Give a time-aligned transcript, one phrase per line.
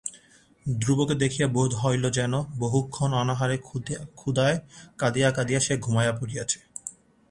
[0.65, 3.57] ধ্রুবকে দেখিয়া বোধ হইল যেন বহুক্ষণ অনাহারে
[4.15, 4.57] ক্ষুধায়
[4.99, 6.59] কাঁদিয়া কাঁদিয়া সে ঘুমাইয়া পড়িয়াছে।